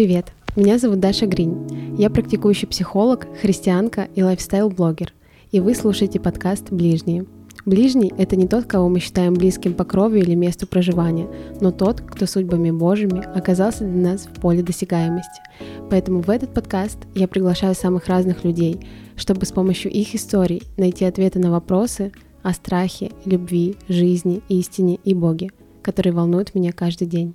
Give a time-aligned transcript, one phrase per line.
[0.00, 1.98] Привет, меня зовут Даша Гринь.
[1.98, 5.12] Я практикующий психолог, христианка и лайфстайл-блогер.
[5.52, 7.26] И вы слушаете подкаст «Ближние».
[7.66, 11.28] Ближний— это не тот, кого мы считаем близким по крови или месту проживания,
[11.60, 15.42] но тот, кто судьбами Божьими оказался для нас в поле досягаемости.
[15.90, 18.80] Поэтому в этот подкаст я приглашаю самых разных людей,
[19.16, 22.10] чтобы с помощью их историй найти ответы на вопросы
[22.42, 25.50] о страхе, любви, жизни, истине и Боге,
[25.82, 27.34] которые волнуют меня каждый день.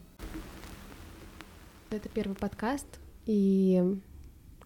[1.95, 2.87] Это первый подкаст,
[3.25, 3.81] и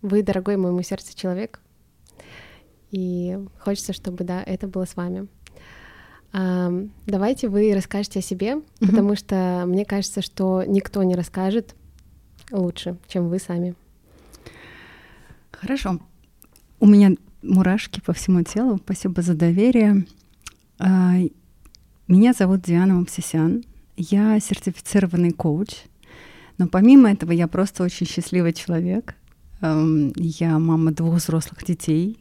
[0.01, 1.59] вы, дорогой моему сердцу человек,
[2.89, 5.27] и хочется, чтобы, да, это было с вами.
[6.33, 6.71] А,
[7.05, 8.63] давайте вы расскажете о себе, mm-hmm.
[8.87, 11.75] потому что мне кажется, что никто не расскажет
[12.49, 13.75] лучше, чем вы сами.
[15.51, 15.99] Хорошо.
[16.79, 17.11] У меня
[17.43, 18.77] мурашки по всему телу.
[18.77, 20.07] Спасибо за доверие.
[20.79, 21.13] А,
[22.07, 23.63] меня зовут Диана Мапсисян.
[23.97, 25.83] Я сертифицированный коуч.
[26.59, 29.15] Но помимо этого я просто очень счастливый человек.
[29.61, 32.19] Я мама двух взрослых детей.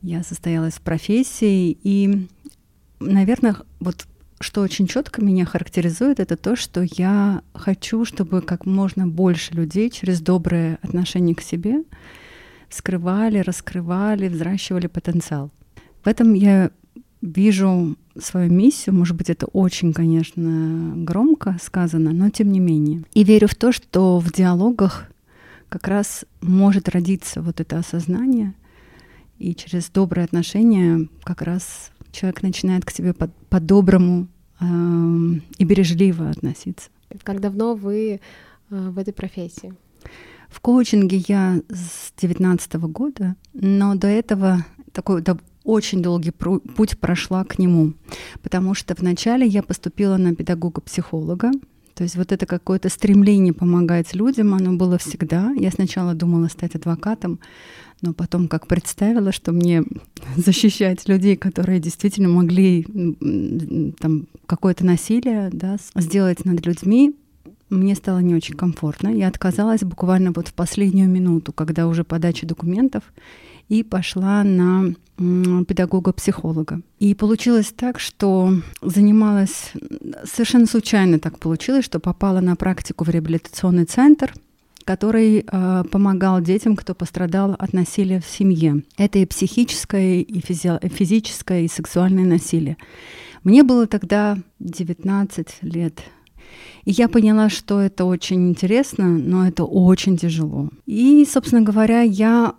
[0.00, 2.26] Я состоялась в профессии и
[3.00, 4.06] наверное, вот
[4.40, 9.90] что очень четко меня характеризует, это то, что я хочу, чтобы как можно больше людей
[9.90, 11.84] через доброе отношение к себе
[12.70, 15.50] скрывали, раскрывали, взращивали потенциал.
[16.02, 16.70] В этом я
[17.22, 23.04] вижу свою миссию, может быть, это очень, конечно, громко сказано, но тем не менее.
[23.14, 25.06] И верю в то, что в диалогах
[25.68, 28.54] как раз может родиться вот это осознание,
[29.38, 34.26] и через добрые отношения как раз человек начинает к себе по-доброму
[34.58, 36.90] по э, и бережливо относиться.
[37.22, 38.20] Как давно вы э,
[38.68, 39.72] в этой профессии?
[40.48, 45.22] В коучинге я с 19 года, но до этого такой
[45.70, 47.94] очень долгий путь прошла к нему,
[48.42, 51.52] потому что вначале я поступила на педагога-психолога,
[51.94, 55.52] то есть вот это какое-то стремление помогать людям, оно было всегда.
[55.52, 57.40] Я сначала думала стать адвокатом,
[58.00, 59.84] но потом как представила, что мне
[60.36, 62.86] защищать людей, которые действительно могли
[63.98, 67.14] там какое-то насилие да, сделать над людьми,
[67.68, 69.08] мне стало не очень комфортно.
[69.08, 73.04] Я отказалась буквально вот в последнюю минуту, когда уже подача документов,
[73.70, 76.82] и пошла на педагога-психолога.
[76.98, 79.72] И получилось так, что занималась
[80.24, 84.34] совершенно случайно так получилось, что попала на практику в реабилитационный центр—
[84.90, 88.82] который э, помогал детям, кто пострадал от насилия в семье.
[88.96, 92.76] Это и психическое, и физи- физическое, и сексуальное насилие.
[93.44, 96.00] Мне было тогда 19 лет,
[96.84, 100.70] и я поняла, что это очень интересно, но это очень тяжело.
[100.86, 102.54] И, собственно говоря, я...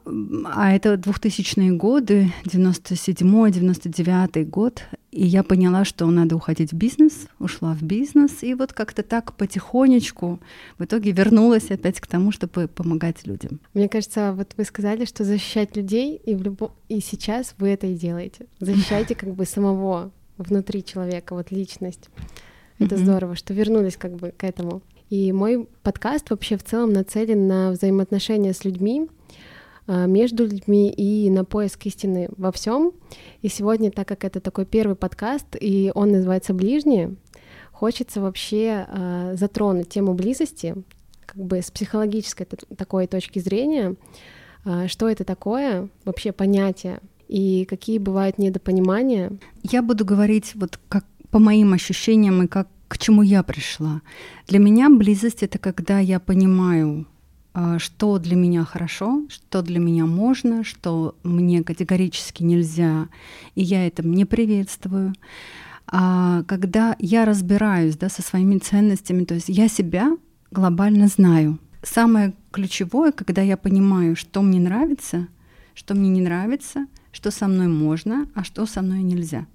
[0.54, 4.84] А это 2000-е годы, 97-й, 99-й год.
[5.12, 8.44] И я поняла, что надо уходить в бизнес, ушла в бизнес.
[8.44, 10.40] И вот как-то так потихонечку
[10.78, 13.60] в итоге вернулась опять к тому, чтобы помогать людям.
[13.74, 16.72] Мне кажется, вот вы сказали, что защищать людей, и, в любом...
[16.90, 18.46] и сейчас вы это и делаете.
[18.60, 22.10] Защищаете как бы самого внутри человека, вот личность.
[22.82, 23.04] Это mm-hmm.
[23.04, 24.82] здорово, что вернулись как бы к этому.
[25.12, 29.08] И мой подкаст вообще в целом нацелен на взаимоотношения с людьми,
[29.86, 32.94] а, между людьми и на поиск истины во всем.
[33.44, 37.16] И сегодня, так как это такой первый подкаст, и он называется «Ближние»,
[37.72, 40.76] хочется вообще э, затронуть тему близости,
[41.26, 42.48] как бы с психологической
[42.78, 43.96] такой точки зрения,
[44.66, 49.32] э, что это такое, вообще понятие, и какие бывают недопонимания.
[49.64, 54.02] Я буду говорить вот как по моим ощущениям и как к чему я пришла.
[54.48, 57.08] Для меня близость это когда я понимаю,
[57.54, 63.08] а, что для меня хорошо, что для меня можно, что мне категорически нельзя,
[63.56, 65.14] и я это не приветствую.
[65.88, 70.18] А когда я разбираюсь да, со своими ценностями, то есть я себя
[70.52, 71.60] глобально знаю.
[71.84, 75.28] Самое ключевое, когда я понимаю, что мне нравится,
[75.74, 79.48] что мне не нравится, что со мной можно, а что со мной нельзя.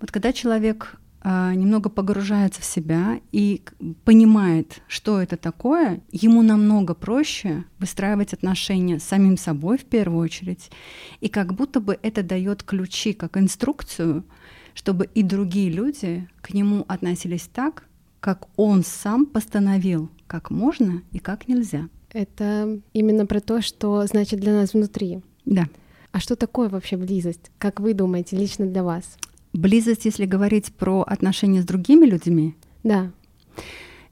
[0.00, 3.62] Вот когда человек а, немного погружается в себя и
[4.04, 10.70] понимает, что это такое, ему намного проще выстраивать отношения с самим собой в первую очередь,
[11.20, 14.24] и как будто бы это дает ключи, как инструкцию,
[14.74, 17.84] чтобы и другие люди к нему относились так,
[18.20, 21.88] как он сам постановил, как можно и как нельзя.
[22.12, 25.20] Это именно про то, что значит для нас внутри.
[25.44, 25.66] Да.
[26.12, 27.50] А что такое вообще близость?
[27.58, 29.18] Как вы думаете, лично для вас?
[29.58, 32.54] Близость, если говорить про отношения с другими людьми?
[32.84, 33.10] Да.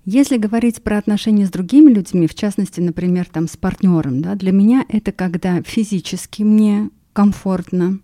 [0.04, 4.50] Если говорить про отношения с другими людьми, в частности, например, там, с партнером, да, для
[4.50, 8.00] меня это когда физически мне комфортно,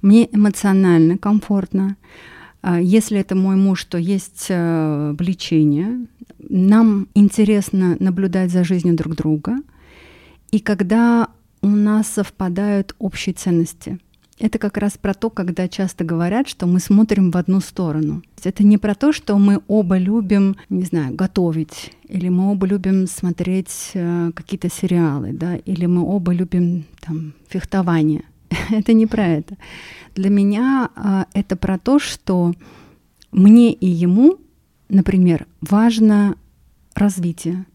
[0.00, 1.96] мне эмоционально комфортно.
[2.62, 6.06] А если это мой муж, то есть э, влечение,
[6.38, 9.56] нам интересно наблюдать за жизнью друг друга,
[10.52, 11.30] и когда
[11.62, 13.98] у нас совпадают общие ценности.
[14.40, 18.22] Это как раз про то, когда часто говорят, что мы смотрим в одну сторону.
[18.42, 23.06] Это не про то, что мы оба любим, не знаю, готовить, или мы оба любим
[23.06, 28.24] смотреть э, какие-то сериалы, да, или мы оба любим там фехтование.
[28.70, 29.58] это не про это.
[30.14, 32.54] Для меня э, это про то, что
[33.32, 34.38] мне и ему,
[34.88, 36.34] например, важно
[36.94, 37.66] развитие.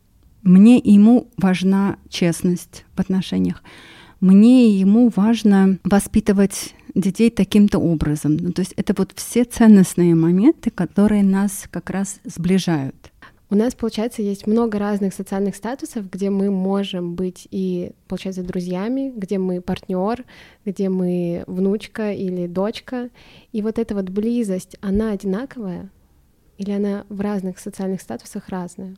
[0.41, 3.61] Мне и ему важна честность в отношениях.
[4.25, 8.37] Мне и ему важно воспитывать детей таким-то образом.
[8.37, 12.95] Ну, то есть это вот все ценностные моменты, которые нас как раз сближают.
[13.51, 19.13] У нас, получается, есть много разных социальных статусов, где мы можем быть и, получается, друзьями,
[19.15, 20.25] где мы партнер,
[20.65, 23.11] где мы внучка или дочка.
[23.51, 25.91] И вот эта вот близость, она одинаковая
[26.57, 28.95] или она в разных социальных статусах разная?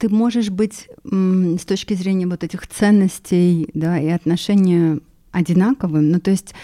[0.00, 4.98] Ты можешь быть с точки зрения вот этих ценностей да, и отношения
[5.30, 6.10] одинаковым.
[6.10, 6.54] Ну, то есть,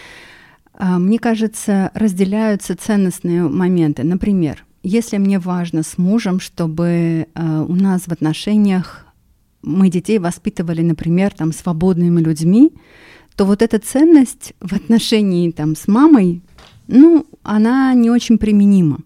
[0.73, 4.05] а, мне кажется, разделяются ценностные моменты.
[4.05, 9.05] Например, если мне важно с мужем, чтобы э, у нас в отношениях
[9.61, 12.73] мы детей воспитывали, например, там свободными людьми,
[13.37, 16.41] то вот эта ценность в отношении там с мамой,
[16.87, 19.01] ну, она не очень применима.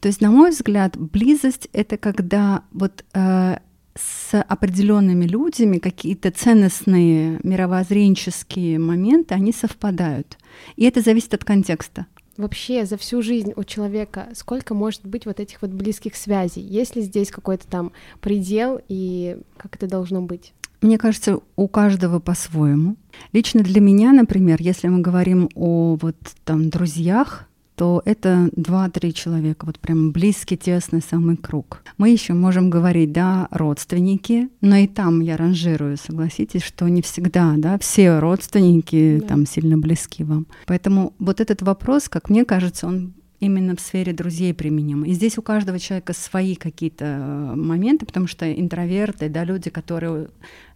[0.00, 3.58] То есть, на мой взгляд, близость это когда вот э,
[3.94, 10.38] с определенными людьми какие-то ценностные мировоззренческие моменты, они совпадают.
[10.76, 12.06] И это зависит от контекста
[12.36, 16.62] вообще за всю жизнь у человека сколько может быть вот этих вот близких связей?
[16.62, 20.52] Есть ли здесь какой-то там предел и как это должно быть?
[20.80, 22.96] Мне кажется, у каждого по-своему.
[23.32, 29.66] Лично для меня, например, если мы говорим о вот там друзьях, то это два-три человека,
[29.66, 31.82] вот прям близкий, тесный самый круг.
[31.98, 37.54] Мы еще можем говорить, да, родственники, но и там я ранжирую, согласитесь, что не всегда,
[37.56, 39.28] да, все родственники да.
[39.28, 40.46] там сильно близки вам.
[40.66, 45.04] Поэтому вот этот вопрос, как мне кажется, он именно в сфере друзей применим.
[45.04, 50.28] И здесь у каждого человека свои какие-то э, моменты, потому что интроверты, да, люди, которые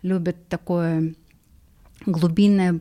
[0.03, 1.15] любят такое
[2.09, 2.81] глубинное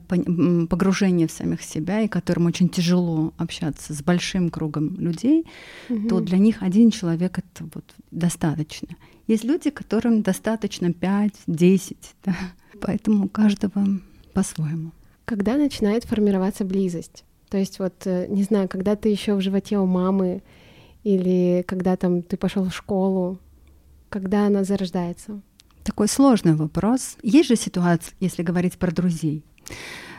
[0.67, 5.45] погружение в самих себя, и которым очень тяжело общаться с большим кругом людей,
[5.89, 6.07] угу.
[6.07, 8.89] то для них один человек это вот достаточно.
[9.27, 12.35] Есть люди, которым достаточно 5-10, да?
[12.81, 13.85] поэтому у каждого
[14.33, 14.91] по-своему.
[15.25, 17.25] Когда начинает формироваться близость?
[17.49, 20.41] То есть вот, э, не знаю, когда ты еще в животе у мамы,
[21.03, 23.39] или когда там ты пошел в школу,
[24.09, 25.41] когда она зарождается?
[25.87, 27.15] Такой сложный вопрос.
[27.23, 29.41] Есть же ситуация, если говорить про друзей,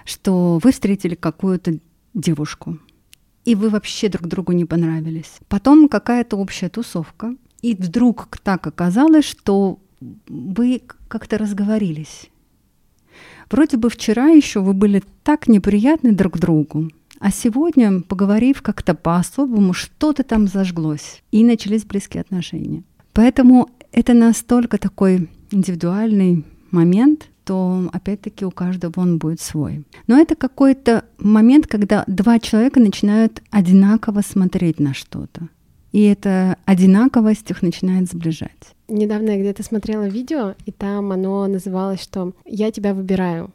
[0.06, 1.79] что вы встретили какую-то
[2.15, 2.79] девушку,
[3.44, 5.32] и вы вообще друг другу не понравились.
[5.47, 9.79] Потом какая-то общая тусовка, и вдруг так оказалось, что
[10.26, 12.31] вы как-то разговорились.
[13.50, 19.75] Вроде бы вчера еще вы были так неприятны друг другу, а сегодня, поговорив как-то по-особому,
[19.75, 22.85] что-то там зажглось, и начались близкие отношения.
[23.12, 29.85] Поэтому это настолько такой индивидуальный момент, то опять-таки у каждого он будет свой.
[30.06, 35.49] Но это какой-то момент, когда два человека начинают одинаково смотреть на что-то.
[35.93, 38.75] И эта одинаковость их начинает сближать.
[38.89, 43.51] Недавно я где-то смотрела видео, и там оно называлось, что «я тебя выбираю».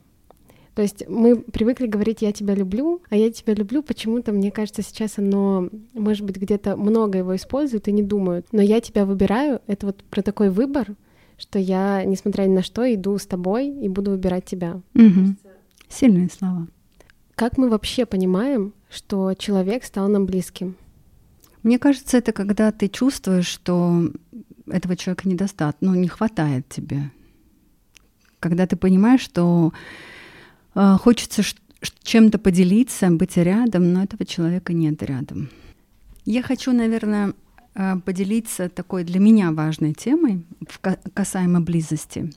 [0.73, 4.81] То есть мы привыкли говорить «я тебя люблю», а «я тебя люблю» почему-то, мне кажется,
[4.81, 8.47] сейчас оно, может быть, где-то много его используют и не думают.
[8.51, 10.95] Но «я тебя выбираю»— это вот про такой выбор,
[11.37, 14.81] что я, несмотря ни на что, иду с тобой и буду выбирать тебя.
[14.95, 15.35] Угу.
[15.89, 16.67] Сильные слова.
[17.35, 20.75] Как мы вообще понимаем, что человек стал нам близким?
[21.63, 24.11] Мне кажется, это когда ты чувствуешь, что
[24.67, 27.11] этого человека недостаточно, ну, не хватает тебе.
[28.39, 29.73] Когда ты понимаешь, что
[30.75, 31.41] э, хочется
[32.03, 35.49] чем-то поделиться, быть рядом, но этого человека нет рядом.
[36.25, 37.33] Я хочу, наверное,
[37.73, 40.45] поделиться такой для меня важной темой
[41.13, 42.31] касаемо близости.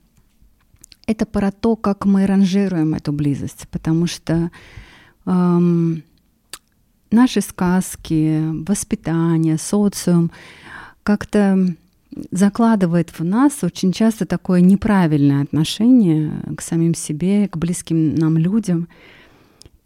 [1.06, 4.50] Это про то, как мы ранжируем эту близость, потому что
[5.26, 6.02] эм,
[7.10, 10.30] наши сказки, воспитание, социум
[11.02, 11.76] как-то
[12.30, 18.88] закладывает в нас очень часто такое неправильное отношение к самим себе, к близким нам людям.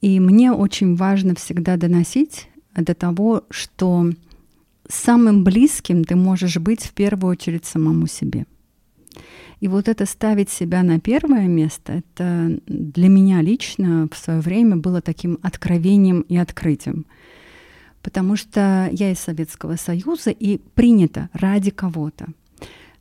[0.00, 4.11] И мне очень важно всегда доносить до того, что
[4.90, 8.47] самым близким ты можешь быть в первую очередь самому себе.
[9.61, 14.76] И вот это ставить себя на первое место, это для меня лично в свое время
[14.76, 17.04] было таким откровением и открытием.
[18.02, 22.28] Потому что я из Советского Союза, и принято ради кого-то.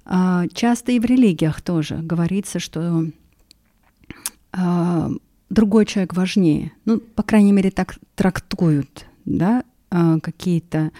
[0.03, 3.05] А, часто и в религиях тоже говорится, что
[4.51, 5.09] а,
[5.49, 6.73] другой человек важнее.
[6.83, 10.91] Ну, по крайней мере, так трактуют да, а, какие-то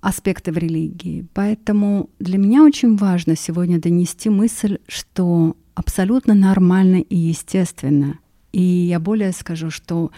[0.00, 1.26] аспекты в религии.
[1.34, 8.18] Поэтому для меня очень важно сегодня донести мысль, что абсолютно нормально и естественно.
[8.52, 10.10] И я более скажу, что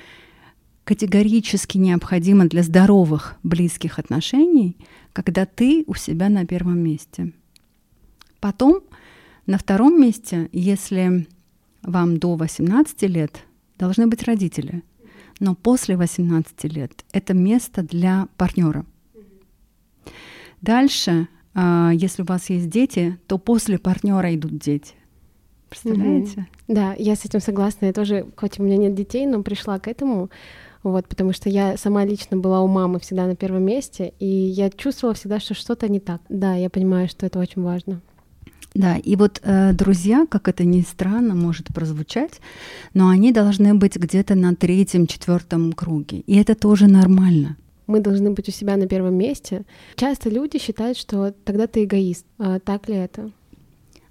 [0.84, 4.76] категорически необходимо для здоровых близких отношений,
[5.12, 7.32] когда ты у себя на первом месте.
[8.40, 8.80] Потом
[9.46, 11.26] на втором месте, если
[11.82, 13.44] вам до 18 лет,
[13.78, 14.82] должны быть родители.
[15.38, 18.84] Но после 18 лет это место для партнера.
[20.62, 24.94] Дальше, а, если у вас есть дети, то после партнера идут дети.
[25.68, 26.40] Представляете?
[26.40, 26.74] Mm-hmm.
[26.74, 27.86] Да, я с этим согласна.
[27.86, 30.30] Я тоже, хоть у меня нет детей, но пришла к этому,
[30.82, 34.70] вот, потому что я сама лично была у мамы всегда на первом месте, и я
[34.70, 36.20] чувствовала всегда, что что-то не так.
[36.28, 38.00] Да, я понимаю, что это очень важно.
[38.74, 42.40] Да, и вот э, друзья, как это ни странно может прозвучать,
[42.94, 46.20] но они должны быть где-то на третьем, четвертом круге.
[46.26, 47.56] И это тоже нормально.
[47.90, 49.64] Мы должны быть у себя на первом месте.
[49.97, 52.25] Часто люди считают, что тогда ты эгоист.
[52.38, 53.32] А так ли это?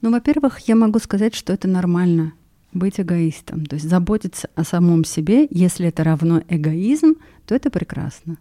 [0.02, 2.34] Ну, во-первых, я могу сказать, что это нормально
[2.74, 3.66] быть эгоистом.
[3.66, 8.36] То есть заботиться о самом себе, если это равно эгоизм, то это прекрасно,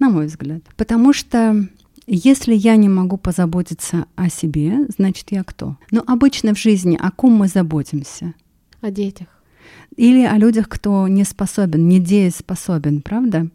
[0.00, 0.62] на мой взгляд.
[0.76, 1.68] Потому что
[2.08, 5.76] если я не могу позаботиться о себе, значит я кто?
[5.92, 8.34] Но обычно в жизни о ком мы заботимся?
[8.80, 9.28] О детях.
[9.96, 13.48] Или о людях, кто не способен, не дееспособен, правда?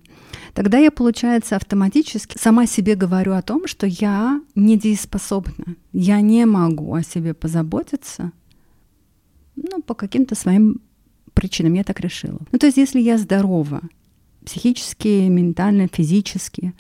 [0.54, 5.76] Тогда я, получается, автоматически сама себе говорю о том, что я недееспособна.
[5.94, 8.32] Я не могу о себе позаботиться,
[9.56, 10.82] ну, по каким-то своим
[11.34, 12.40] причинам я так решила.
[12.52, 13.82] Ну, то есть, если я здорова,
[14.46, 16.74] психически, ментально, физически,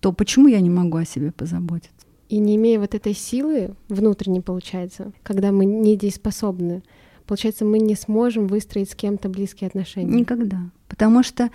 [0.00, 1.92] то почему я не могу о себе позаботиться?
[2.28, 6.82] И не имея вот этой силы внутренней, получается, когда мы недееспособны,
[7.26, 10.14] получается, мы не сможем выстроить с кем-то близкие отношения.
[10.14, 10.70] Никогда.
[10.88, 11.50] Потому что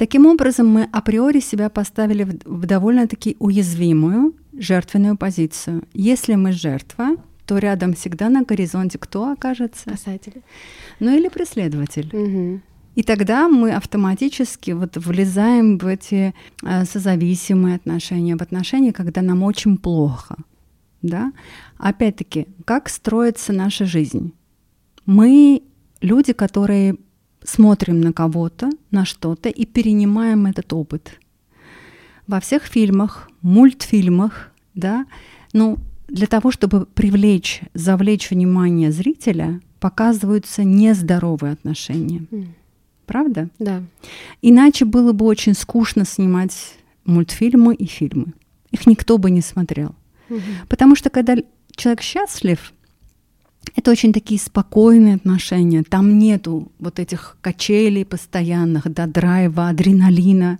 [0.00, 5.82] таким образом мы априори себя поставили в, в довольно-таки уязвимую жертвенную позицию.
[5.92, 9.90] Если мы жертва, то рядом всегда на горизонте кто окажется?
[9.90, 10.42] Спасатель.
[11.00, 12.08] Ну или преследователь.
[12.16, 12.60] Угу.
[12.94, 19.42] И тогда мы автоматически вот влезаем в эти э, созависимые отношения, в отношения, когда нам
[19.42, 20.36] очень плохо.
[21.02, 21.30] Да?
[21.76, 24.32] Опять-таки, как строится наша жизнь?
[25.04, 25.62] Мы
[26.00, 26.96] люди, которые
[27.44, 31.18] смотрим на кого-то, на что-то и перенимаем этот опыт.
[32.26, 35.06] Во всех фильмах, мультфильмах, да,
[35.52, 35.78] ну,
[36.08, 42.26] для того, чтобы привлечь, завлечь внимание зрителя, показываются нездоровые отношения.
[42.30, 42.48] Mm
[43.10, 43.48] правда?
[43.58, 43.82] Да.
[44.40, 48.34] Иначе было бы очень скучно снимать мультфильмы и фильмы.
[48.70, 49.96] Их никто бы не смотрел.
[50.28, 50.40] Угу.
[50.68, 51.34] Потому что когда
[51.74, 52.72] человек счастлив,
[53.76, 55.82] это очень такие спокойные отношения.
[55.82, 60.58] Там нету вот этих качелей постоянных, да, драйва, адреналина,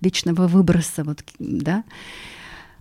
[0.00, 1.84] вечного выброса, вот, да,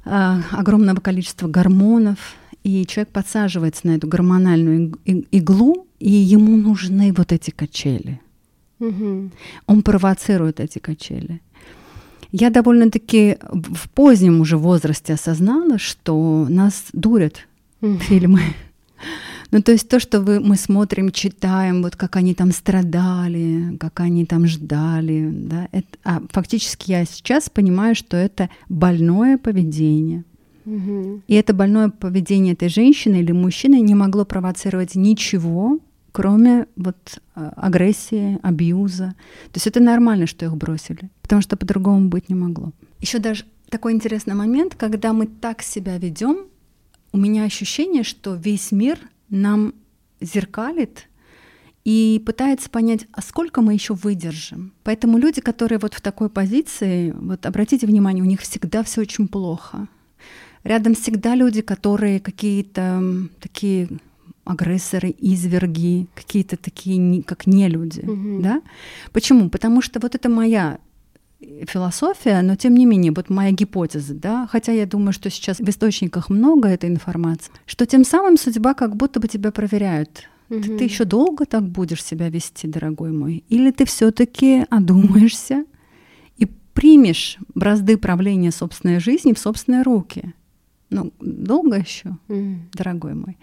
[0.03, 2.36] а, огромного количества гормонов.
[2.63, 8.20] И человек подсаживается на эту гормональную иглу, и ему нужны вот эти качели.
[8.80, 9.30] Угу.
[9.68, 11.41] Он провоцирует эти качели.
[12.32, 17.48] Я довольно-таки в позднем уже возрасте осознала, что нас дурят
[17.82, 17.98] угу.
[17.98, 18.41] фильмы.
[19.51, 24.00] Ну, то есть то, что вы, мы смотрим, читаем, вот как они там страдали, как
[24.00, 30.24] они там ждали, да, это, а фактически я сейчас понимаю, что это больное поведение.
[30.65, 31.24] Угу.
[31.27, 35.79] И это больное поведение этой женщины или мужчины не могло провоцировать ничего,
[36.12, 39.15] кроме вот а, агрессии, абьюза.
[39.51, 42.72] То есть это нормально, что их бросили, потому что по-другому быть не могло.
[43.00, 46.46] Еще даже такой интересный момент, когда мы так себя ведем,
[47.13, 49.00] у меня ощущение, что весь мир
[49.31, 49.73] нам
[50.19, 51.07] зеркалит
[51.83, 54.71] и пытается понять, а сколько мы еще выдержим.
[54.83, 59.27] Поэтому люди, которые вот в такой позиции, вот обратите внимание, у них всегда все очень
[59.27, 59.88] плохо.
[60.63, 63.01] Рядом всегда люди, которые какие-то
[63.39, 63.89] такие
[64.43, 68.41] агрессоры, изверги, какие-то такие, как не люди, mm-hmm.
[68.41, 68.61] да?
[69.11, 69.50] Почему?
[69.50, 70.79] Потому что вот это моя
[71.67, 75.69] философия, но тем не менее, вот моя гипотеза, да, хотя я думаю, что сейчас в
[75.69, 80.29] источниках много этой информации, что тем самым судьба как будто бы тебя проверяют.
[80.50, 80.62] Mm-hmm.
[80.63, 85.65] Ты, ты еще долго так будешь себя вести, дорогой мой, или ты все-таки одумаешься
[86.38, 90.33] и примешь бразды правления собственной жизни в собственные руки?
[90.89, 92.57] Ну, долго еще, mm-hmm.
[92.74, 93.38] дорогой мой.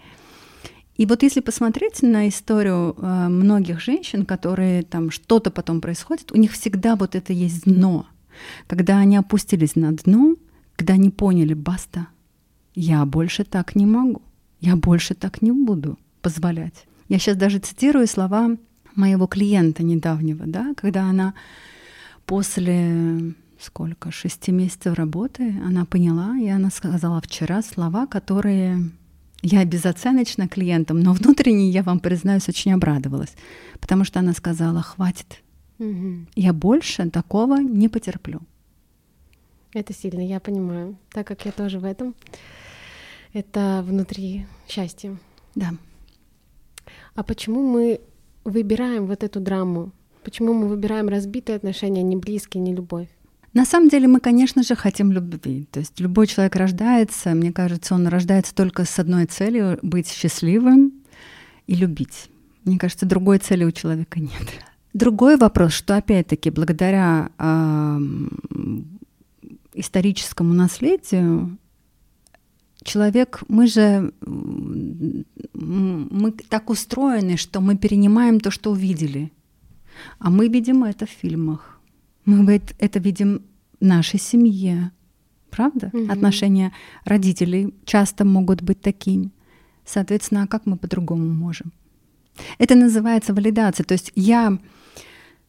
[0.99, 6.35] И вот если посмотреть на историю э, многих женщин, которые там что-то потом происходит, у
[6.35, 8.05] них всегда вот это есть дно.
[8.67, 10.35] Когда они опустились на дно,
[10.75, 12.07] когда они поняли, баста,
[12.75, 14.21] я больше так не могу,
[14.59, 16.85] я больше так не буду позволять.
[17.07, 18.57] Я сейчас даже цитирую слова
[18.93, 21.33] моего клиента недавнего, да, когда она
[22.25, 28.91] после сколько, шести месяцев работы, она поняла, и она сказала вчера слова, которые
[29.41, 33.35] я безоценочно клиентам, но внутренне, я вам признаюсь, очень обрадовалась,
[33.79, 35.41] потому что она сказала, хватит,
[35.79, 36.25] угу.
[36.35, 38.41] я больше такого не потерплю.
[39.73, 42.15] Это сильно, я понимаю, так как я тоже в этом.
[43.33, 45.15] Это внутри счастья.
[45.53, 45.71] Да.
[47.13, 48.01] А почему мы
[48.43, 49.91] выбираем вот эту драму?
[50.23, 53.09] Почему мы выбираем разбитые отношения, не близкие, не любовь?
[53.53, 55.67] На самом деле мы, конечно же, хотим любви.
[55.71, 60.93] То есть любой человек рождается, мне кажется, он рождается только с одной целью— быть счастливым
[61.67, 62.29] и любить.
[62.65, 64.31] Мне кажется, другой цели у человека нет.
[64.93, 67.99] Другой вопрос, что опять-таки благодаря э,
[69.73, 71.57] историческому наследию
[72.83, 74.13] человек, мы же
[75.53, 79.31] мы так устроены, что мы перенимаем то, что увидели.
[80.17, 81.78] А мы видим это в фильмах.
[82.37, 83.41] Мы это видим
[83.79, 84.91] в нашей семье.
[85.49, 85.89] Правда?
[85.93, 86.11] Угу.
[86.11, 86.71] Отношения
[87.05, 89.31] родителей часто могут быть такими.
[89.85, 91.71] Соответственно, а как мы по-другому можем?
[92.59, 93.83] Это называется валидация.
[93.83, 94.57] То есть я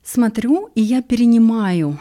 [0.02, 1.98] смотрю и я перенимаю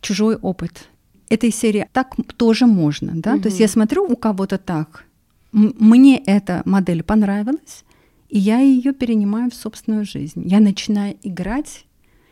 [0.00, 0.88] чужой опыт
[1.28, 3.34] этой серии так тоже можно, да?
[3.34, 3.42] Угу.
[3.42, 5.04] То есть я смотрю у кого-то так,
[5.52, 7.84] мне эта модель понравилась,
[8.28, 10.42] и я ее перенимаю в собственную жизнь.
[10.46, 11.86] Я начинаю играть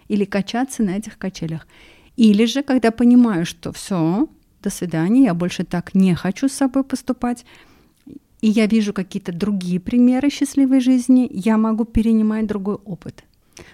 [0.09, 1.67] или качаться на этих качелях.
[2.17, 4.29] Или же, когда понимаю, что все,
[4.63, 7.45] до свидания, я больше так не хочу с собой поступать,
[8.41, 13.25] и я вижу какие-то другие примеры счастливой жизни, я могу перенимать другой опыт.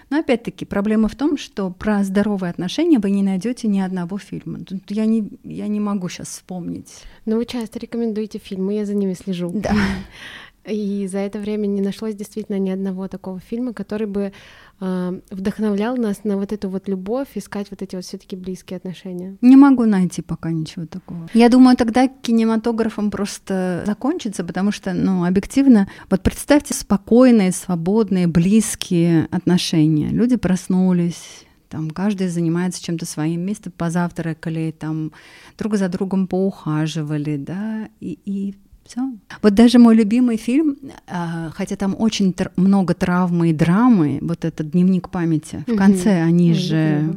[0.09, 4.59] Но опять-таки проблема в том, что про здоровые отношения вы не найдете ни одного фильма.
[4.59, 7.03] Тут я не, я не могу сейчас вспомнить.
[7.25, 9.51] Но вы часто рекомендуете фильмы, я за ними слежу.
[9.53, 9.75] Да.
[10.65, 14.31] И за это время не нашлось действительно ни одного такого фильма, который бы
[14.79, 19.37] вдохновлял нас на вот эту вот любовь, искать вот эти вот все-таки близкие отношения.
[19.41, 21.29] Не могу найти пока ничего такого.
[21.33, 29.27] Я думаю, тогда кинематографом просто закончится, потому что, ну, объективно, вот представьте спокойные, свободные, близкие
[29.31, 30.09] отношения.
[30.09, 35.11] Люди проснулись, там каждый занимается чем-то своим, вместе позавтракали, там
[35.57, 39.01] друг за другом поухаживали, да, и, и все.
[39.41, 44.45] Вот даже мой любимый фильм, а, хотя там очень тр- много травмы и драмы, вот
[44.45, 47.15] этот дневник памяти, в конце они же,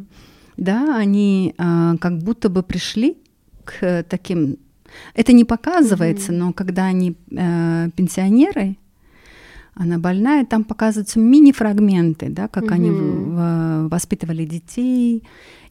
[0.57, 3.17] да, они а, как будто бы пришли
[3.65, 4.57] к таким.
[5.15, 8.77] Это не показывается, но когда они э, пенсионеры,
[9.75, 12.91] она больная, там показываются мини-фрагменты, да, как они
[13.91, 15.23] воспитывали детей,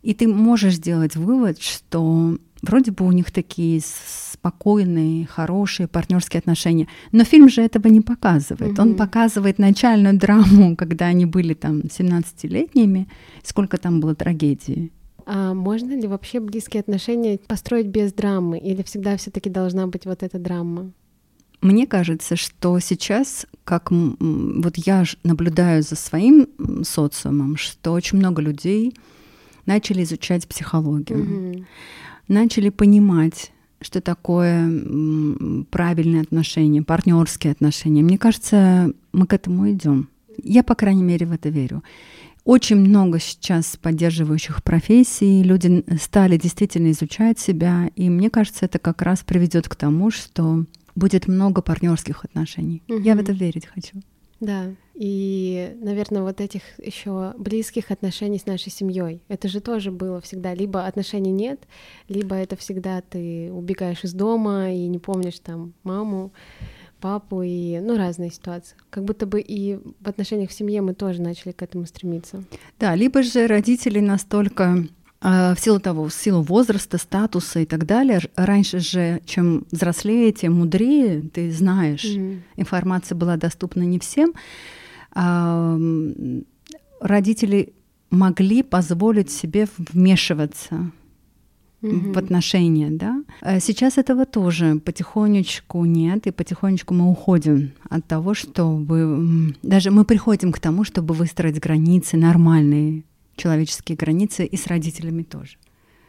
[0.03, 6.88] и ты можешь сделать вывод, что вроде бы у них такие спокойные, хорошие партнерские отношения.
[7.12, 8.73] Но фильм же этого не показывает.
[8.73, 8.82] Mm-hmm.
[8.82, 13.08] Он показывает начальную драму, когда они были там 17-летними,
[13.43, 14.91] сколько там было трагедии.
[15.25, 20.21] А можно ли вообще близкие отношения построить без драмы, или всегда все-таки должна быть вот
[20.21, 20.91] эта драма?
[21.62, 26.47] Мне кажется, что сейчас, как вот я наблюдаю за своим
[26.84, 28.93] социумом, что очень много людей
[29.65, 31.19] начали изучать психологию.
[31.19, 31.65] Mm-hmm
[32.27, 34.67] начали понимать, что такое
[35.69, 38.03] правильные отношения, партнерские отношения.
[38.03, 40.09] Мне кажется, мы к этому идем.
[40.43, 41.83] Я, по крайней мере, в это верю.
[42.43, 49.01] Очень много сейчас поддерживающих профессий, люди стали действительно изучать себя, и мне кажется, это как
[49.01, 52.83] раз приведет к тому, что будет много партнерских отношений.
[52.88, 52.99] Угу.
[52.99, 54.01] Я в это верить хочу.
[54.39, 59.21] Да, и, наверное, вот этих еще близких отношений с нашей семьей.
[59.28, 60.54] Это же тоже было всегда.
[60.54, 61.62] Либо отношений нет,
[62.10, 66.32] либо это всегда ты убегаешь из дома и не помнишь там маму,
[67.00, 68.76] папу и ну разные ситуации.
[68.89, 72.43] Как будто бы и в отношениях в семье мы тоже начали к этому стремиться.
[72.80, 74.86] Да, либо же родители настолько
[75.21, 78.19] в силу того, в силу возраста, статуса и так далее.
[78.36, 82.39] Раньше же, чем взрослее, тем мудрее, ты знаешь, mm-hmm.
[82.58, 84.34] информация была доступна не всем.
[85.13, 85.80] А,
[86.99, 87.73] родители
[88.12, 90.91] могли позволить себе вмешиваться
[91.82, 92.13] mm-hmm.
[92.13, 93.23] в отношения, да.
[93.41, 100.06] А сейчас этого тоже потихонечку нет, и потихонечку мы уходим от того, чтобы даже мы
[100.06, 103.04] приходим к тому, чтобы выстроить границы нормальные
[103.36, 105.58] человеческие границы и с родителями тоже.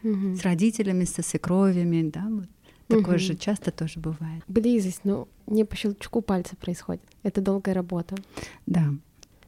[0.02, 0.36] Угу.
[0.36, 2.48] С родителями, со свекровями, да, вот.
[2.88, 3.18] Такое угу.
[3.18, 4.44] же часто тоже бывает.
[4.46, 7.02] Близость, ну, не по щелчку пальца происходит.
[7.24, 8.14] Это долгая работа.
[8.66, 8.94] Да.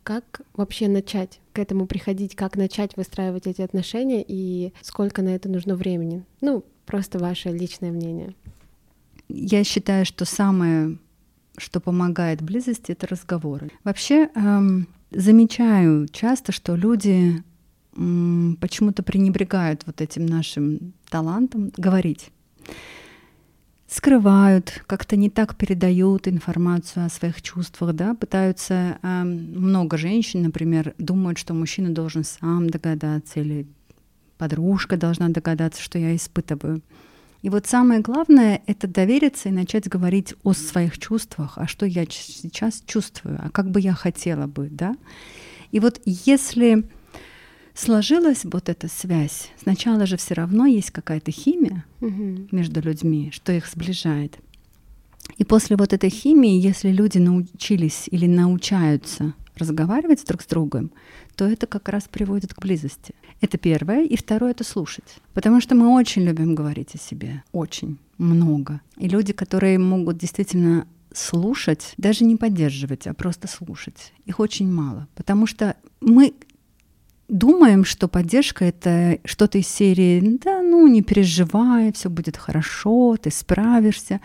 [0.03, 2.35] Как вообще начать к этому приходить?
[2.35, 6.25] Как начать выстраивать эти отношения и сколько на это нужно времени?
[6.41, 8.35] Ну, просто ваше личное мнение.
[9.29, 10.99] я считаю, что самое,
[11.59, 13.71] что помогает близости, это разговоры.
[13.85, 17.45] Вообще эм, замечаю часто, что люди
[18.61, 22.31] почему-то пренебрегают вот этим нашим талантом говорить
[23.89, 30.95] скрывают, как-то не так передают информацию о своих чувствах, да, пытаются, э, много женщин, например,
[30.99, 33.67] думают, что мужчина должен сам догадаться или
[34.37, 36.83] подружка должна догадаться, что я испытываю.
[37.41, 42.05] И вот самое главное— это довериться и начать говорить о своих чувствах, а что я
[42.05, 44.97] сейчас чувствую, а как бы я хотела бы, да.
[45.71, 46.85] И вот если
[47.79, 52.49] сложилась вот эта связь, сначала же все равно есть какая-то химия угу.
[52.51, 54.39] между людьми, что их сближает.
[55.37, 60.91] И после вот этой химии, если люди научились или научаются разговаривать друг с другом,
[61.37, 63.15] то это как раз приводит к близости.
[63.41, 64.05] Это первое.
[64.05, 65.19] И второе— это слушать.
[65.35, 67.45] Потому что мы очень любим говорить о себе.
[67.53, 68.81] Очень много.
[68.97, 74.13] И люди, которые могут действительно слушать, даже не поддерживать, а просто слушать.
[74.27, 75.07] Их очень мало.
[75.15, 76.35] Потому что мы
[77.29, 83.31] думаем, что поддержка это что-то из серии «да, ну, не переживай, все будет хорошо, ты
[83.31, 84.21] справишься».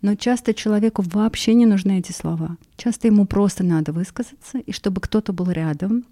[0.00, 2.56] Но часто человеку вообще не нужны эти слова.
[2.76, 6.04] Часто ему просто надо высказаться, и чтобы кто-то был рядом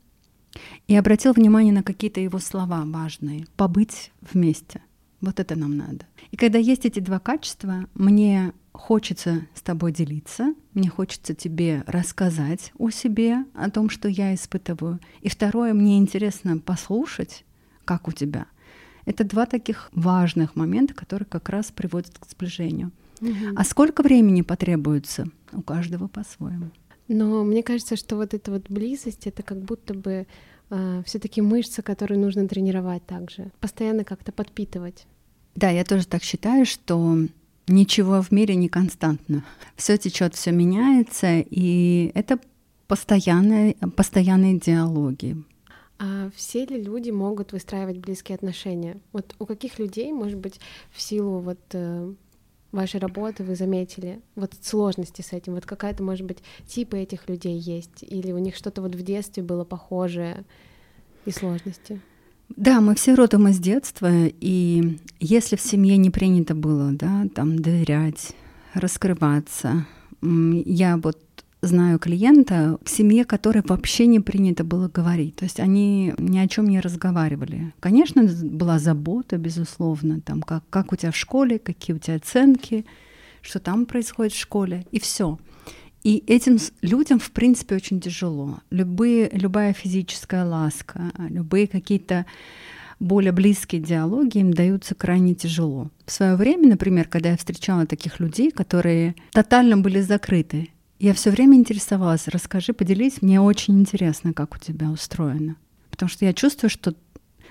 [0.86, 3.46] и обратил внимание на какие-то его слова важные.
[3.56, 4.80] Побыть вместе.
[5.20, 6.06] Вот это нам надо.
[6.30, 12.72] И когда есть эти два качества, мне хочется с тобой делиться, мне хочется тебе рассказать
[12.78, 14.98] о себе, о том, что я испытываю.
[15.20, 17.44] И второе, мне интересно послушать,
[17.84, 18.46] как у тебя.
[19.04, 22.92] Это два таких важных момента, которые как раз приводят к сближению.
[23.20, 23.56] Угу.
[23.56, 25.26] А сколько времени потребуется?
[25.52, 26.70] У каждого по-своему.
[27.08, 30.28] Но мне кажется, что вот эта вот близость, это как будто бы
[31.04, 35.06] все-таки мышцы, которые нужно тренировать также, постоянно как-то подпитывать.
[35.56, 37.18] Да, я тоже так считаю, что
[37.66, 39.44] ничего в мире не константно.
[39.76, 42.38] Все течет, все меняется, и это
[42.86, 45.36] постоянные, постоянные диалоги.
[45.98, 48.98] А все ли люди могут выстраивать близкие отношения?
[49.12, 50.58] Вот у каких людей, может быть,
[50.90, 52.14] в силу вот э,
[52.72, 55.54] вашей работы вы заметили вот сложности с этим?
[55.54, 58.02] Вот какая-то, может быть, типы этих людей есть?
[58.02, 60.44] Или у них что-то вот в детстве было похожее
[61.24, 62.00] и сложности?
[62.56, 67.60] Да, мы все родом из детства, и если в семье не принято было, да, там
[67.60, 68.32] доверять,
[68.74, 69.86] раскрываться,
[70.20, 71.18] я вот
[71.62, 75.36] знаю клиента, в семье которой вообще не принято было говорить.
[75.36, 77.72] То есть они ни о чем не разговаривали.
[77.80, 82.86] Конечно, была забота, безусловно, там, как, как у тебя в школе, какие у тебя оценки,
[83.42, 85.38] что там происходит в школе, и все.
[86.02, 88.60] И этим людям, в принципе, очень тяжело.
[88.70, 92.24] Любые, любая физическая ласка, любые какие-то
[92.98, 95.90] более близкие диалоги им даются крайне тяжело.
[96.06, 100.68] В свое время, например, когда я встречала таких людей, которые тотально были закрыты,
[101.00, 105.56] я все время интересовалась, расскажи, поделись, мне очень интересно, как у тебя устроено.
[105.90, 106.94] Потому что я чувствую, что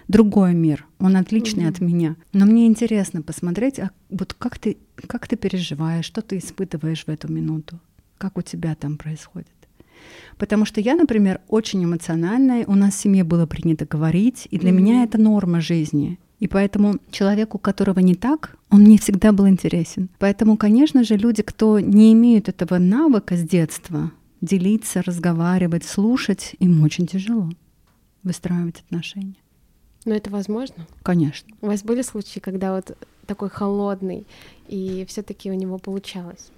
[0.07, 1.69] другой мир, он отличный mm-hmm.
[1.69, 2.15] от меня.
[2.31, 7.09] Но мне интересно посмотреть, а вот как ты, как ты переживаешь, что ты испытываешь в
[7.09, 7.79] эту минуту,
[8.19, 9.47] как у тебя там происходит.
[10.37, 14.69] Потому что я, например, очень эмоциональная, у нас в семье было принято говорить, и для
[14.69, 14.73] mm-hmm.
[14.73, 16.19] меня это норма жизни.
[16.39, 20.09] И поэтому человеку, которого не так, он мне всегда был интересен.
[20.19, 26.81] Поэтому, конечно же, люди, кто не имеют этого навыка с детства, делиться, разговаривать, слушать, им
[26.83, 27.49] очень тяжело
[28.23, 29.35] выстраивать отношения.
[30.05, 30.87] Но это возможно?
[31.03, 31.55] Конечно.
[31.61, 34.25] У вас были случаи, когда вот такой холодный,
[34.67, 36.51] и все-таки у него получалось?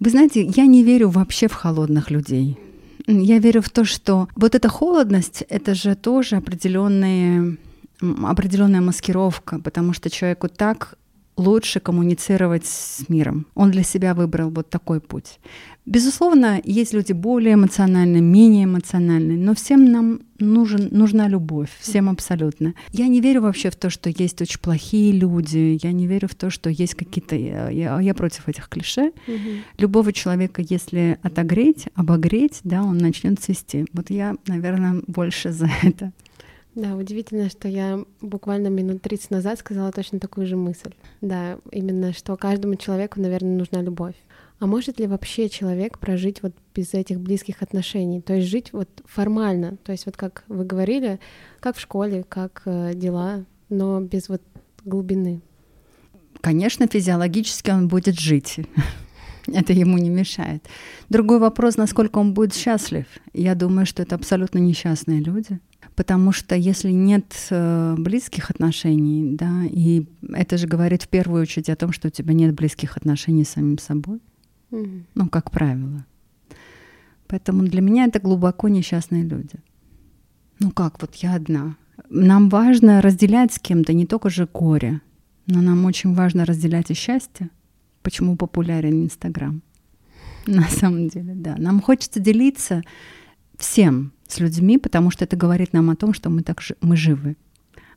[0.00, 2.58] Вы знаете, я не верю вообще в холодных людей.
[3.06, 7.56] Я верю в то, что вот эта холодность, это же тоже определенные
[8.00, 10.98] определенная маскировка, потому что человеку так
[11.38, 13.46] лучше коммуницировать с миром.
[13.54, 15.38] Он для себя выбрал вот такой путь.
[15.86, 22.74] Безусловно, есть люди более эмоциональные, менее эмоциональные, но всем нам нужен, нужна любовь, всем абсолютно.
[22.92, 26.34] Я не верю вообще в то, что есть очень плохие люди, я не верю в
[26.34, 27.36] то, что есть какие-то...
[27.36, 29.12] Я, я против этих клише.
[29.26, 29.50] Угу.
[29.78, 33.86] Любого человека, если отогреть, обогреть, да, он начнет цвести.
[33.94, 36.12] Вот я, наверное, больше за это.
[36.78, 40.92] Да, удивительно, что я буквально минут 30 назад сказала точно такую же мысль.
[41.20, 44.14] Да, именно, что каждому человеку, наверное, нужна любовь.
[44.60, 48.20] А может ли вообще человек прожить вот без этих близких отношений?
[48.20, 51.18] То есть жить вот формально, то есть вот как вы говорили,
[51.58, 54.42] как в школе, как э, дела, но без вот
[54.84, 55.40] глубины?
[56.40, 58.60] Конечно, физиологически он будет жить.
[59.48, 60.64] Это ему не мешает.
[61.08, 63.06] Другой вопрос, насколько он будет счастлив.
[63.32, 65.58] Я думаю, что это абсолютно несчастные люди.
[65.98, 71.68] Потому что если нет э, близких отношений, да, и это же говорит в первую очередь
[71.68, 74.20] о том, что у тебя нет близких отношений с самим собой,
[74.70, 75.02] mm-hmm.
[75.16, 76.06] ну, как правило.
[77.26, 79.56] Поэтому для меня это глубоко несчастные люди.
[80.60, 81.74] Ну как, вот я одна.
[82.08, 85.00] Нам важно разделять с кем-то не только же горе,
[85.48, 87.50] но нам очень важно разделять и счастье.
[88.02, 89.62] Почему популярен Инстаграм?
[90.46, 91.56] На самом деле, да.
[91.58, 92.82] Нам хочется делиться
[93.56, 97.36] всем с людьми, потому что это говорит нам о том, что мы так мы живы.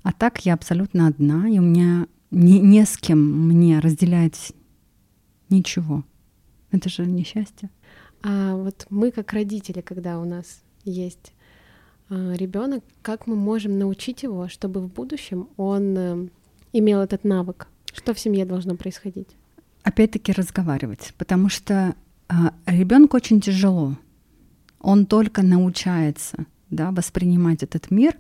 [0.04, 4.54] А так я абсолютно одна, и у меня не, не с кем мне разделять
[5.50, 6.04] ничего.
[6.72, 7.70] Это же несчастье.
[8.24, 11.34] А вот мы как родители, когда у нас есть
[12.10, 16.28] а, ребенок, как мы можем научить его, чтобы в будущем он э,
[16.74, 17.68] имел этот навык?
[17.94, 19.28] Что в семье должно происходить?
[19.84, 21.96] Опять-таки разговаривать, потому что
[22.30, 23.98] а, ребенку очень тяжело.
[24.82, 28.16] Он только научается да, воспринимать этот мир.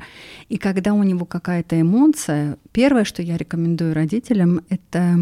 [0.49, 5.17] И когда у него какая-то эмоция, первое, что я рекомендую родителям, это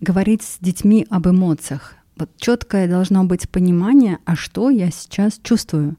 [0.00, 1.94] говорить с детьми об эмоциях.
[2.16, 5.96] Вот четкое должно быть понимание, а что я сейчас чувствую.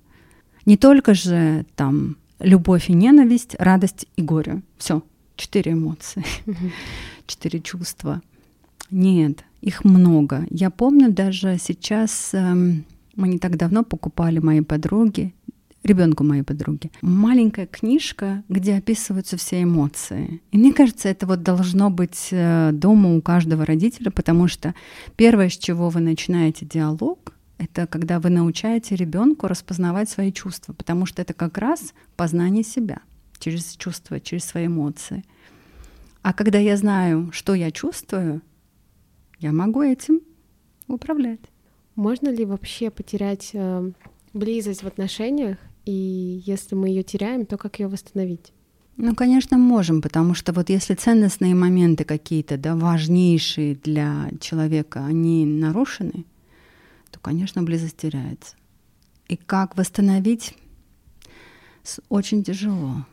[0.66, 4.62] Не только же там любовь и ненависть, радость и горе.
[4.78, 5.04] Все,
[5.36, 6.24] четыре эмоции,
[7.28, 8.22] четыре чувства.
[8.92, 10.46] Нет, их много.
[10.50, 15.34] Я помню даже сейчас, эм, мы не так давно покупали моей подруге,
[15.84, 20.42] ребенку моей подруги, маленькая книжка, где описываются все эмоции.
[20.52, 24.74] И мне кажется, это вот должно быть э, дома у каждого родителя, потому что
[25.16, 31.06] первое, с чего вы начинаете диалог, это когда вы научаете ребенку распознавать свои чувства, потому
[31.06, 33.00] что это как раз познание себя
[33.40, 35.24] через чувства, через свои эмоции.
[36.22, 38.42] А когда я знаю, что я чувствую,
[39.40, 40.22] я могу этим
[40.88, 41.42] управлять.
[41.96, 43.92] Можно ли вообще потерять э,
[44.34, 48.52] близость в отношениях, и если мы ее теряем, то как ее восстановить?
[48.96, 55.46] Ну, конечно, можем, потому что вот если ценностные моменты какие-то, да, важнейшие для человека, они
[55.46, 56.26] нарушены,
[57.12, 58.56] то, конечно, близость теряется.
[59.28, 60.56] И как восстановить
[62.10, 63.06] очень тяжело,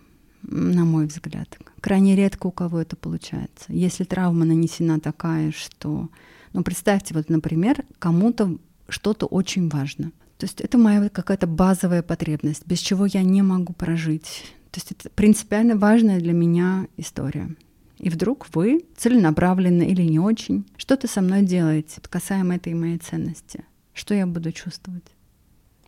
[0.42, 1.58] на мой взгляд.
[1.80, 3.66] Крайне редко у кого это получается.
[3.68, 6.08] Если травма нанесена такая, что...
[6.52, 8.58] Ну, представьте, вот, например, кому-то
[8.90, 10.12] что-то очень важно.
[10.38, 14.44] То есть это моя какая-то базовая потребность, без чего я не могу прожить.
[14.70, 17.56] То есть это принципиально важная для меня история.
[17.98, 23.64] И вдруг вы целенаправленно или не очень что-то со мной делаете касаемо этой моей ценности.
[23.92, 25.04] Что я буду чувствовать?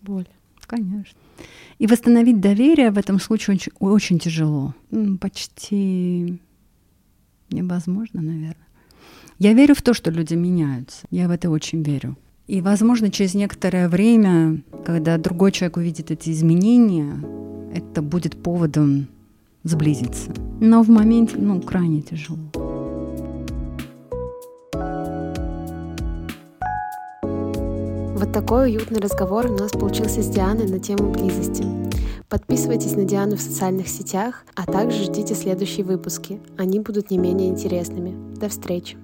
[0.02, 0.26] Боль.
[0.66, 1.18] Конечно.
[1.78, 4.74] И восстановить доверие в этом случае очень, очень тяжело.
[5.20, 6.40] Почти
[7.50, 8.66] невозможно, наверное.
[9.38, 11.06] Я верю в то, что люди меняются.
[11.10, 12.16] Я в это очень верю.
[12.46, 17.14] И, возможно, через некоторое время, когда другой человек увидит эти изменения,
[17.72, 19.06] это будет поводом
[19.62, 20.32] сблизиться.
[20.60, 22.38] Но в моменте, ну, крайне тяжело.
[27.22, 31.64] Вот такой уютный разговор у нас получился с Дианой на тему близости.
[32.28, 36.40] Подписывайтесь на Диану в социальных сетях, а также ждите следующие выпуски.
[36.56, 38.14] Они будут не менее интересными.
[38.36, 38.96] До встречи!